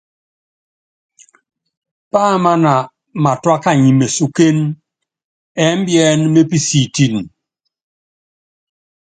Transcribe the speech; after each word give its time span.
Páámána 2.11 2.73
matúá 3.23 3.57
kany 3.63 3.87
mesukén 3.99 4.57
ɛ́mbíɛ́n 5.67 6.19
mépísíítín. 6.33 7.15